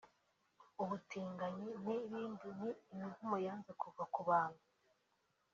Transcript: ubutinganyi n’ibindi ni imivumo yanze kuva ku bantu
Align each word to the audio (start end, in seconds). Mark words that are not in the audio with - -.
ubutinganyi 0.81 1.65
n’ibindi 1.85 2.21
ni 2.59 2.69
imivumo 2.93 3.35
yanze 3.45 3.71
kuva 3.81 4.03
ku 4.13 4.19
bantu 4.29 4.63